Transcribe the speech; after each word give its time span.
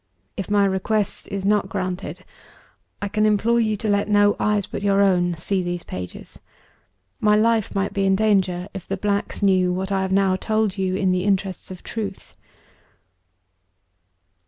If 0.35 0.49
my 0.49 0.65
request 0.65 1.27
is 1.31 1.45
not 1.45 1.69
granted, 1.69 2.25
I 3.03 3.07
can 3.07 3.21
only 3.23 3.33
implore 3.35 3.59
you 3.59 3.77
to 3.77 3.87
let 3.87 4.09
no 4.09 4.35
eyes 4.39 4.65
but 4.65 4.81
your 4.81 5.03
own 5.03 5.35
see 5.35 5.61
these 5.61 5.83
pages. 5.83 6.39
My 7.19 7.35
life 7.35 7.75
might 7.75 7.93
be 7.93 8.07
in 8.07 8.15
danger 8.15 8.67
if 8.73 8.87
the 8.87 8.97
blacks 8.97 9.43
knew 9.43 9.71
what 9.71 9.91
I 9.91 10.01
have 10.01 10.11
now 10.11 10.35
told 10.37 10.75
you, 10.75 10.95
in 10.95 11.11
the 11.11 11.23
interests 11.23 11.69
of 11.69 11.83
truth." 11.83 12.35